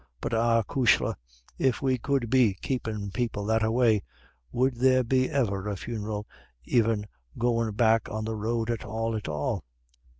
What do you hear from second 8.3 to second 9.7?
road at all at all?